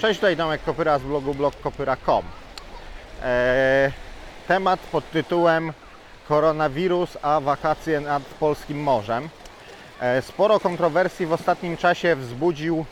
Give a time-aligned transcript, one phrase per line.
[0.00, 2.24] Cześć, tutaj Tomek Kopyra z blogu blogkopyra.com.
[3.24, 3.92] Eee,
[4.48, 5.72] temat pod tytułem
[6.28, 9.28] Koronawirus, a wakacje nad polskim morzem.
[10.02, 12.84] Eee, sporo kontrowersji w ostatnim czasie wzbudził,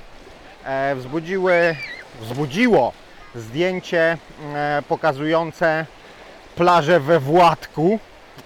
[0.64, 1.76] e, wzbudziły,
[2.20, 2.92] wzbudziło
[3.34, 4.18] zdjęcie
[4.54, 5.86] e, pokazujące
[6.56, 7.98] plażę we Władku,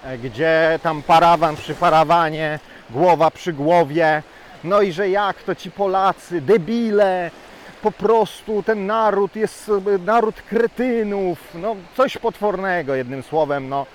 [0.04, 2.58] e, gdzie tam parawan przy parawanie,
[2.90, 4.22] głowa przy głowie.
[4.64, 7.30] No i że jak to ci Polacy, debile,
[7.82, 13.86] po prostu ten naród jest e, naród kretynów, no coś potwornego jednym słowem, no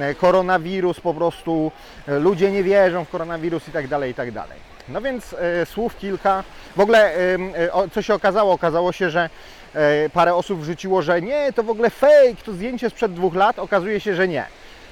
[0.00, 1.72] e, koronawirus po prostu,
[2.08, 4.58] e, ludzie nie wierzą w koronawirus i tak dalej, i tak dalej.
[4.88, 6.44] No więc e, słów kilka.
[6.76, 8.52] W ogóle em, e, o, co się okazało?
[8.52, 9.30] Okazało się, że
[9.74, 13.58] e, parę osób wrzuciło, że nie, to w ogóle fake, to zdjęcie sprzed dwóch lat.
[13.58, 14.44] Okazuje się, że nie.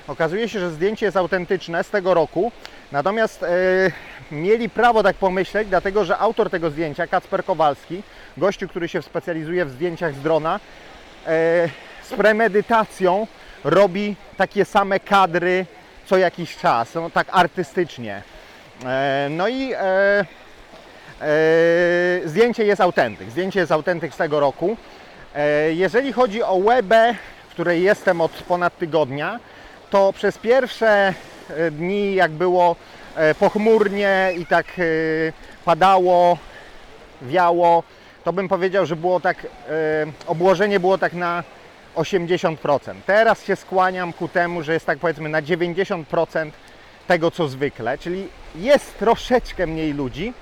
[0.09, 2.52] Okazuje się, że zdjęcie jest autentyczne z tego roku,
[2.92, 3.48] natomiast e,
[4.30, 8.02] mieli prawo tak pomyśleć, dlatego że autor tego zdjęcia, Kacper Kowalski,
[8.36, 10.60] gościu, który się specjalizuje w zdjęciach z drona,
[11.26, 11.68] e,
[12.02, 13.26] z premedytacją
[13.64, 15.66] robi takie same kadry
[16.07, 18.23] co jakiś czas, no, tak artystycznie.
[18.84, 19.73] E, no i
[22.24, 23.30] zdjęcie jest autentyk.
[23.30, 24.76] Zdjęcie jest autentyk z tego roku.
[25.70, 27.14] Jeżeli chodzi o Webę,
[27.48, 29.40] w której jestem od ponad tygodnia,
[29.90, 31.14] to przez pierwsze
[31.70, 32.76] dni, jak było
[33.16, 34.82] e, pochmurnie i tak e,
[35.64, 36.38] padało,
[37.22, 37.82] wiało,
[38.24, 39.48] to bym powiedział, że było tak, e,
[40.26, 41.44] obłożenie było tak na
[41.96, 42.94] 80%.
[43.06, 46.50] Teraz się skłaniam ku temu, że jest tak powiedzmy na 90%
[47.06, 50.32] tego co zwykle, czyli jest troszeczkę mniej ludzi,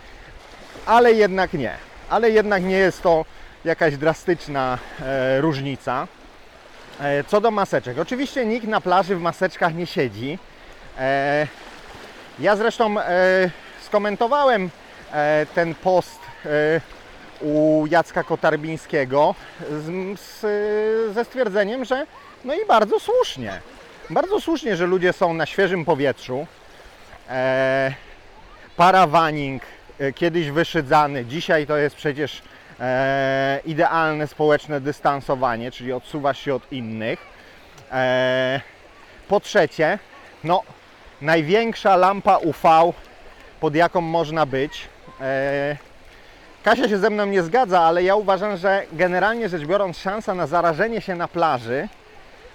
[0.86, 1.72] ale jednak nie.
[2.10, 3.24] Ale jednak nie jest to
[3.64, 6.06] jakaś drastyczna e, różnica.
[7.00, 10.38] E, co do maseczek, oczywiście nikt na plaży w maseczkach nie siedzi.
[10.98, 11.46] E,
[12.38, 13.50] ja zresztą e,
[13.82, 14.70] skomentowałem
[15.12, 16.18] e, ten post
[17.40, 19.34] u Jacka Kotarbińskiego
[19.70, 22.06] z, z, ze stwierdzeniem, że
[22.44, 23.60] no i bardzo słusznie.
[24.10, 26.46] Bardzo słusznie, że ludzie są na świeżym powietrzu.
[27.30, 27.94] E,
[28.76, 29.62] parawaning
[30.14, 32.42] kiedyś wyszydzany, dzisiaj to jest przecież
[32.80, 37.18] e, idealne społeczne dystansowanie, czyli odsuwasz się od innych.
[37.92, 38.60] E,
[39.28, 39.98] po trzecie,
[40.44, 40.62] no
[41.20, 42.92] największa lampa UV,
[43.60, 44.88] pod jaką można być.
[45.20, 45.76] E,
[46.62, 50.46] Kasia się ze mną nie zgadza, ale ja uważam, że generalnie rzecz biorąc szansa na
[50.46, 51.88] zarażenie się na plaży,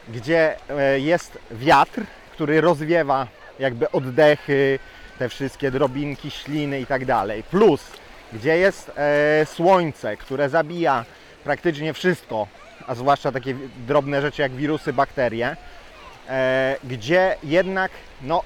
[0.09, 3.27] gdzie e, jest wiatr, który rozwiewa
[3.59, 4.79] jakby oddechy,
[5.19, 7.81] te wszystkie drobinki śliny i tak dalej, plus
[8.33, 11.05] gdzie jest e, słońce, które zabija
[11.43, 12.47] praktycznie wszystko,
[12.87, 13.55] a zwłaszcza takie
[13.87, 15.55] drobne rzeczy jak wirusy, bakterie,
[16.83, 17.91] gdzie jednak
[18.21, 18.43] no,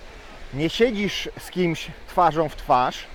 [0.54, 3.06] nie siedzisz z kimś twarzą w twarz,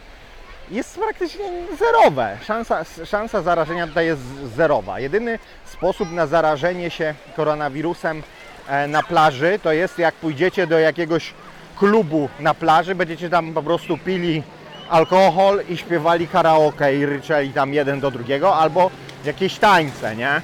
[0.70, 1.44] jest praktycznie
[1.78, 2.36] zerowe.
[2.44, 4.22] Szansa, szansa zarażenia tutaj jest
[4.56, 5.00] zerowa.
[5.00, 8.22] Jedyny sposób na zarażenie się koronawirusem
[8.68, 11.34] e, na plaży to jest jak pójdziecie do jakiegoś
[11.78, 14.42] klubu na plaży, będziecie tam po prostu pili
[14.90, 18.90] alkohol i śpiewali karaoke i ryczeli tam jeden do drugiego, albo
[19.24, 20.42] jakieś tańce, nie?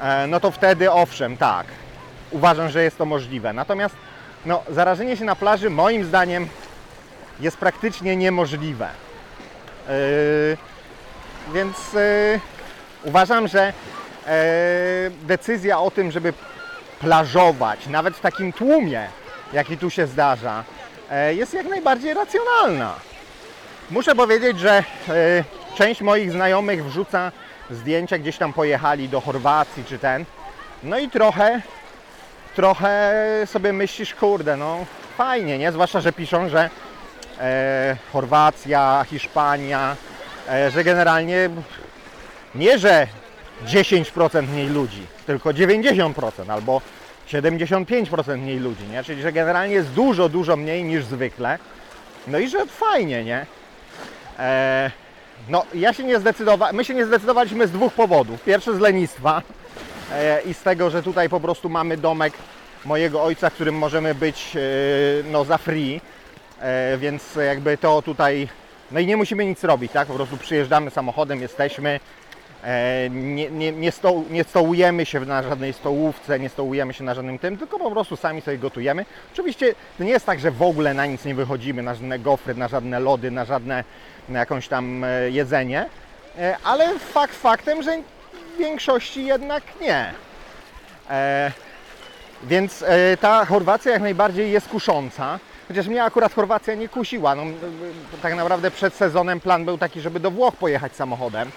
[0.00, 1.66] E, No to wtedy owszem, tak.
[2.36, 3.52] Uważam, że jest to możliwe.
[3.52, 3.94] Natomiast
[4.46, 6.48] no, zarażenie się na plaży moim zdaniem
[7.40, 8.88] jest praktycznie niemożliwe.
[9.88, 10.56] Yy,
[11.54, 12.40] więc yy,
[13.04, 13.72] uważam, że
[14.26, 14.32] yy,
[15.26, 16.32] decyzja o tym, żeby
[17.00, 19.08] plażować, nawet w takim tłumie,
[19.52, 20.64] jaki tu się zdarza,
[21.10, 22.94] yy, jest jak najbardziej racjonalna.
[23.90, 25.14] Muszę powiedzieć, że yy,
[25.74, 27.32] część moich znajomych wrzuca
[27.70, 30.24] zdjęcia, gdzieś tam pojechali do Chorwacji czy ten,
[30.82, 31.62] no i trochę,
[32.56, 33.12] trochę
[33.46, 34.84] sobie myślisz, kurde, no
[35.16, 35.72] fajnie, nie?
[35.72, 36.70] Zwłaszcza, że piszą, że
[37.40, 39.96] e, Chorwacja, Hiszpania,
[40.48, 41.50] e, że generalnie
[42.54, 43.06] nie, że
[43.66, 46.80] 10% mniej ludzi, tylko 90% albo
[47.28, 49.04] 75% mniej ludzi, nie?
[49.04, 51.58] Czyli, że generalnie jest dużo, dużo mniej niż zwykle.
[52.26, 53.46] No i że fajnie, nie?
[54.38, 54.90] E,
[55.48, 58.42] no, ja się nie zdecydowałem, my się nie zdecydowaliśmy z dwóch powodów.
[58.42, 59.42] Pierwszy z lenistwa
[60.46, 62.32] i z tego, że tutaj po prostu mamy domek
[62.84, 64.60] mojego ojca, w którym możemy być e,
[65.30, 66.00] no, za free.
[66.60, 68.48] E, więc jakby to tutaj,
[68.90, 70.08] no i nie musimy nic robić, tak?
[70.08, 72.00] Po prostu przyjeżdżamy samochodem, jesteśmy,
[72.64, 73.92] e, nie, nie, nie,
[74.30, 78.16] nie stołujemy się na żadnej stołówce, nie stołujemy się na żadnym tym, tylko po prostu
[78.16, 79.04] sami sobie gotujemy.
[79.32, 82.54] Oczywiście to nie jest tak, że w ogóle na nic nie wychodzimy, na żadne gofry,
[82.54, 83.84] na żadne lody, na żadne
[84.28, 85.86] na jakąś tam e, jedzenie,
[86.38, 88.02] e, ale fakt faktem, że
[88.56, 90.14] większości jednak nie.
[91.10, 91.52] E,
[92.42, 95.38] więc e, ta Chorwacja jak najbardziej jest kusząca.
[95.68, 97.34] Chociaż mnie akurat Chorwacja nie kusiła.
[97.34, 97.42] No,
[98.22, 101.50] tak naprawdę przed sezonem plan był taki, żeby do Włoch pojechać samochodem.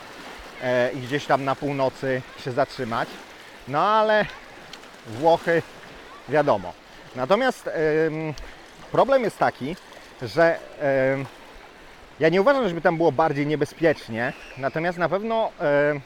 [0.63, 3.09] e, i gdzieś tam na północy się zatrzymać.
[3.67, 4.25] No ale
[5.07, 5.61] Włochy
[6.29, 6.73] wiadomo.
[7.15, 8.33] Natomiast em,
[8.91, 9.75] problem jest taki,
[10.21, 11.25] że em,
[12.19, 16.01] ja nie uważam, żeby tam było bardziej niebezpiecznie, natomiast na pewno em,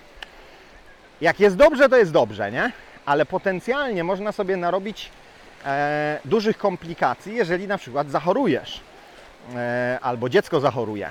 [1.23, 2.71] jak jest dobrze, to jest dobrze, nie?
[3.05, 5.09] Ale potencjalnie można sobie narobić
[5.65, 8.81] e, dużych komplikacji, jeżeli na przykład zachorujesz
[9.55, 11.07] e, albo dziecko zachoruje.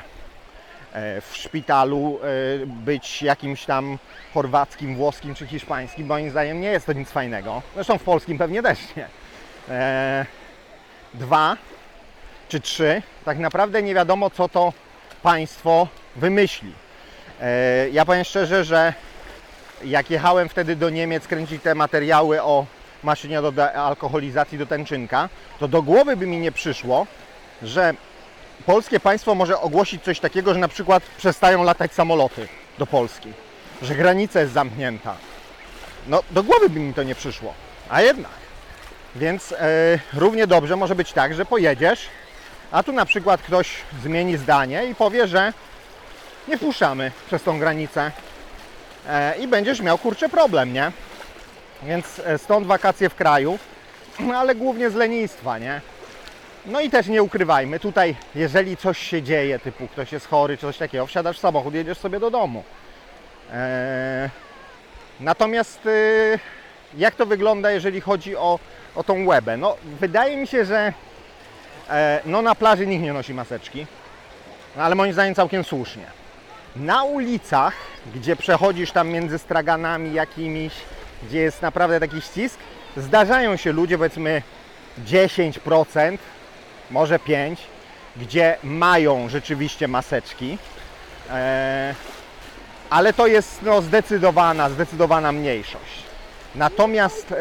[0.93, 3.99] E, w szpitalu e, być jakimś tam
[4.35, 7.63] chorwackim, włoskim czy hiszpańskim, moim zdaniem nie jest to nic fajnego.
[7.75, 9.07] Zresztą w polskim pewnie też nie.
[9.69, 10.27] E,
[11.15, 11.57] dwa
[12.49, 14.73] czy trzy, tak naprawdę nie wiadomo, co to
[15.23, 16.73] państwo wymyśli.
[17.41, 18.95] E, ja powiem szczerze, że
[19.85, 22.67] jak jechałem wtedy do Niemiec kręcić te materiały o
[23.03, 27.07] maszynie do dealkoholizacji do tęczynka, to do głowy by mi nie przyszło,
[27.63, 27.95] że
[28.67, 32.49] polskie państwo może ogłosić coś takiego, że na przykład przestają latać samoloty
[32.79, 33.33] do Polski,
[33.83, 35.15] że granica jest zamknięta.
[36.07, 37.55] No, do głowy by mi to nie przyszło,
[37.89, 38.33] a jednak.
[39.17, 39.57] Więc e,
[40.15, 42.09] równie dobrze może być tak, że pojedziesz,
[42.71, 43.71] a tu na przykład ktoś
[44.03, 45.53] zmieni zdanie i powie, że
[46.49, 48.13] nie wpuszczamy przez tą granicę
[49.41, 50.93] i będziesz miał kurczę problem, nie?
[51.83, 53.59] Więc e, stąd wakacje w kraju,
[54.37, 55.81] ale głównie z lenistwa, nie?
[56.67, 60.61] No i też nie ukrywajmy, tutaj jeżeli coś się dzieje, typu ktoś jest chory czy
[60.61, 62.65] coś takiego, wsiadasz w samochód, jedziesz sobie do domu.
[63.53, 64.31] Eee,
[65.21, 66.39] natomiast y,
[66.97, 68.59] jak to wygląda, jeżeli chodzi o,
[68.95, 69.57] o tą łebę?
[69.57, 70.93] No, wydaje mi się, że
[71.91, 73.87] e, no, na plaży nikt nie nosi maseczki,
[74.77, 76.22] no, ale moim zdaniem całkiem słusznie.
[76.77, 77.75] Na ulicach,
[78.15, 80.73] gdzie przechodzisz tam między straganami jakimiś,
[81.23, 82.59] gdzie jest naprawdę taki ścisk,
[82.97, 84.43] zdarzają się ludzie, powiedzmy
[85.07, 86.19] 10%,
[86.91, 87.61] może 5,
[88.17, 90.59] gdzie mają rzeczywiście maseczki,
[91.31, 91.95] e,
[92.91, 96.03] ale to jest no, zdecydowana, zdecydowana mniejszość.
[96.55, 97.37] Natomiast e,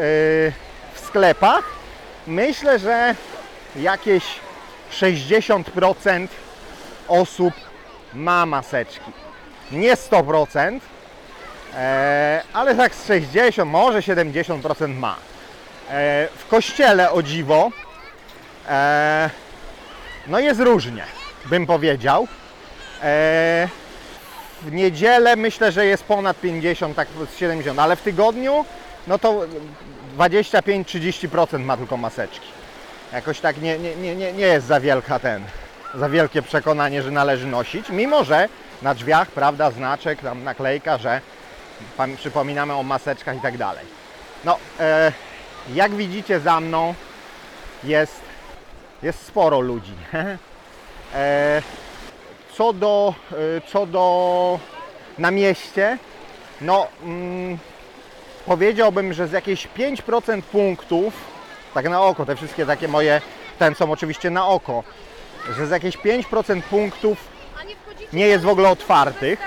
[0.94, 1.64] w sklepach
[2.26, 3.14] myślę, że
[3.76, 4.24] jakieś
[4.92, 6.28] 60%
[7.08, 7.54] osób
[8.14, 9.12] ma maseczki.
[9.72, 10.80] Nie 100%,
[11.74, 15.16] e, ale tak z 60, może 70% ma.
[15.90, 17.70] E, w kościele o dziwo
[18.68, 19.30] e,
[20.26, 21.04] no jest różnie,
[21.46, 22.28] bym powiedział.
[23.02, 23.68] E,
[24.62, 27.08] w niedzielę myślę, że jest ponad 50, tak
[27.38, 28.64] 70, ale w tygodniu
[29.06, 29.40] no to
[30.18, 32.48] 25-30% ma tylko maseczki.
[33.12, 35.44] Jakoś tak nie, nie, nie, nie nie jest za wielka ten,
[35.94, 38.48] za wielkie przekonanie, że należy nosić, mimo że
[38.82, 41.20] na drzwiach, prawda, znaczek, tam naklejka, że
[42.16, 43.86] przypominamy o maseczkach i tak dalej.
[44.44, 45.12] No, e,
[45.74, 46.94] jak widzicie za mną
[47.84, 48.20] jest,
[49.02, 49.94] jest sporo ludzi.
[51.14, 51.62] e,
[52.54, 54.58] co do, e, co do
[55.18, 55.98] na mieście,
[56.60, 57.58] no mm,
[58.46, 61.14] powiedziałbym, że z jakieś 5% punktów,
[61.74, 63.20] tak na oko, te wszystkie takie moje,
[63.58, 64.84] ten są oczywiście na oko,
[65.56, 67.18] że z jakieś 5% punktów
[68.12, 69.38] nie jest w ogóle otwartych.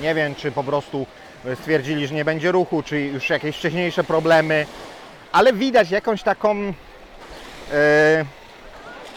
[0.00, 1.06] Nie wiem, czy po prostu
[1.54, 4.66] stwierdzili, że nie będzie ruchu, czy już jakieś wcześniejsze problemy,
[5.32, 6.72] ale widać jakąś taką
[7.72, 8.24] e,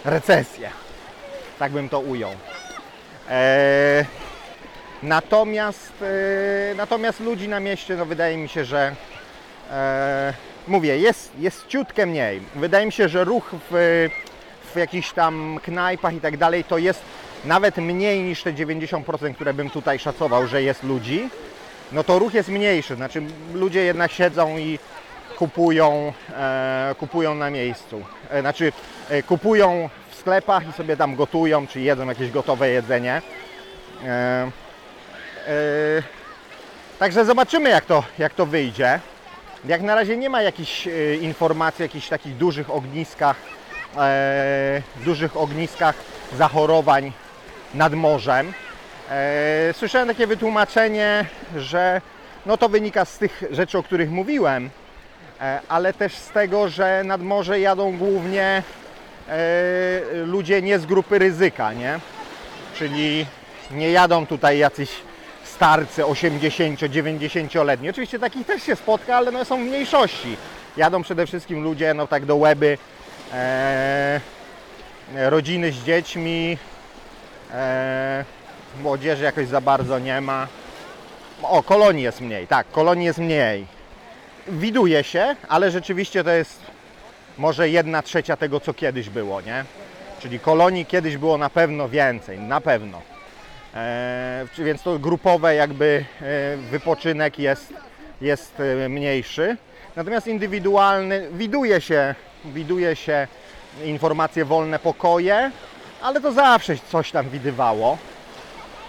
[0.06, 0.69] recesję.
[1.60, 2.31] Tak bym to ujął.
[3.30, 4.06] E,
[5.04, 8.95] natomiast, e, natomiast ludzi na mieście, no wydaje mi się, że
[9.71, 10.33] e,
[10.68, 12.42] mówię, jest, jest ciutkę mniej.
[12.56, 14.07] Wydaje mi się, że ruch w,
[14.71, 17.01] w jakichś tam knajpach i tak dalej to jest
[17.45, 21.30] nawet mniej niż te 90%, które bym tutaj szacował, że jest ludzi.
[21.92, 23.21] No to ruch jest mniejszy, znaczy
[23.54, 24.80] ludzie jednak siedzą i
[25.37, 28.06] kupują, e, kupują na miejscu.
[28.30, 28.71] E, znaczy
[29.09, 33.21] e, kupują w sklepach i sobie tam gotują, czy jedzą jakieś gotowe jedzenie.
[34.06, 34.51] E,
[35.47, 36.21] e,
[37.01, 38.99] Także zobaczymy jak to, jak to wyjdzie.
[39.66, 43.35] Jak na razie nie ma jakichś e, informacji jakichś takich dużych ogniskach,
[45.06, 45.95] dużych ogniskach
[46.38, 47.12] zachorowań
[47.74, 48.54] nad morzem.
[49.12, 52.02] E, słyszałem takie wytłumaczenie, że
[52.45, 54.69] no to wynika z tych rzeczy, o których mówiłem,
[55.42, 58.64] e, ale też z tego, że nad morze jadą głównie
[59.30, 59.42] e,
[60.26, 62.00] ludzie nie z grupy ryzyka, nie?
[62.76, 63.26] Czyli
[63.71, 64.90] nie jadą tutaj jacyś
[65.44, 67.90] starcy 80-90-letni.
[67.90, 70.38] Oczywiście takich też się spotka, ale no są w mniejszości.
[70.78, 73.01] Jadą przede wszystkim ludzie no tak do łeby, e,
[75.16, 76.57] rodziny z dziećmi,
[77.54, 78.26] e,
[78.81, 80.47] młodzieży jakoś za bardzo nie ma.
[81.44, 83.66] O, kolonii jest mniej, tak, kolonii jest mniej.
[84.47, 86.59] Widuje się, ale rzeczywiście to jest
[87.38, 89.66] może jedna trzecia tego, co kiedyś było, nie?
[90.19, 93.02] Czyli kolonii kiedyś było na pewno więcej, na pewno.
[93.76, 96.06] E, więc to grupowe jakby
[96.71, 97.73] wypoczynek jest,
[98.21, 99.57] jest e, mniejszy.
[99.95, 103.28] Natomiast indywidualny widuje się, widuje się
[103.86, 105.52] informacje wolne pokoje,
[106.02, 107.98] ale to zawsze coś tam widywało.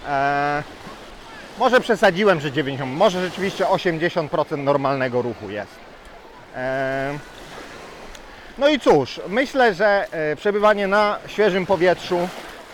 [0.07, 0.63] E,
[1.57, 5.71] może przesadziłem, że 90, może rzeczywiście 80% normalnego ruchu jest.
[6.55, 7.17] E,
[8.57, 12.27] no i cóż, myślę, że e, przebywanie na świeżym powietrzu,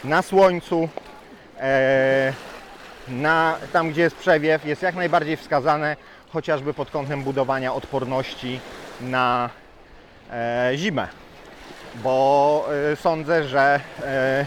[0.04, 0.90] na słońcu,
[1.60, 2.34] e,
[3.08, 5.96] na, tam gdzie jest przewiew, jest jak najbardziej wskazane,
[6.34, 8.60] chociażby pod kątem budowania odporności
[9.02, 9.50] na
[10.76, 11.08] zimę.
[11.96, 14.46] Bo e, sądzę, że e,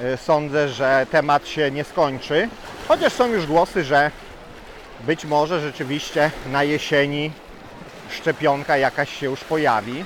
[0.00, 2.48] e, sądzę, że temat się nie skończy.
[2.88, 4.10] Chociaż są już głosy, że
[5.00, 7.32] być może rzeczywiście na jesieni
[8.10, 10.04] szczepionka jakaś się już pojawi.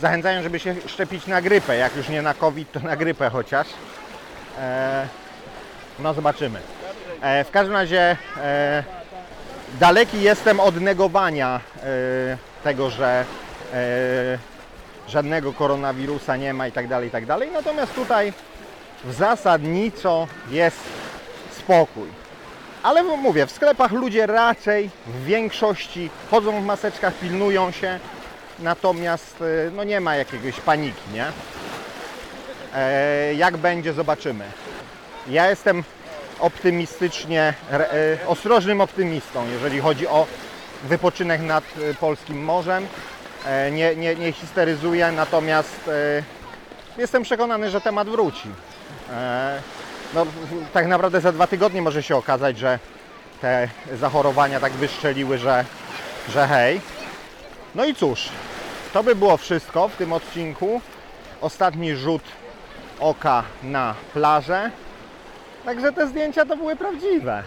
[0.00, 1.76] Zachęcają, żeby się szczepić na grypę.
[1.76, 3.66] Jak już nie na COVID, to na grypę chociaż.
[4.58, 5.06] E,
[5.98, 6.60] no zobaczymy.
[7.22, 8.84] E, w każdym razie e,
[9.80, 13.49] daleki jestem od negowania e, tego, że e,
[15.08, 17.50] żadnego koronawirusa nie ma i tak dalej, i tak dalej.
[17.52, 18.32] Natomiast tutaj
[19.10, 20.80] zasadniczo jest
[21.58, 22.08] spokój.
[22.82, 27.98] Ale mówię, w sklepach ludzie raczej w większości chodzą w maseczkach, pilnują się,
[28.58, 31.26] natomiast e, no nie ma jakiegoś paniki, nie?
[32.74, 34.44] E, jak będzie, zobaczymy.
[35.28, 35.84] Ja jestem
[36.40, 40.26] optymistycznie, re- e, ostrożnym optymistą, jeżeli chodzi o
[40.84, 42.86] wypoczynek nad e, polskim morzem.
[43.46, 46.22] E, Nie, nie, nie histeryzuję, natomiast e,
[46.98, 48.48] jestem przekonany, że temat wróci.
[49.12, 49.60] E,
[50.14, 50.26] No,
[50.72, 52.78] tak naprawdę za dwa tygodnie może się okazać, że
[53.40, 55.64] te zachorowania tak wystrzeliły, że,
[56.28, 56.80] że hej.
[57.74, 58.28] No i cóż,
[58.92, 60.80] to by było wszystko w tym odcinku.
[61.40, 62.22] Ostatni rzut
[63.00, 64.70] oka na plażę.
[65.64, 67.42] Także te zdjęcia to były prawdziwe.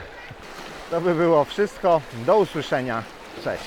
[0.92, 2.02] To by było wszystko.
[2.14, 3.04] Do usłyszenia.
[3.44, 3.64] Cześć.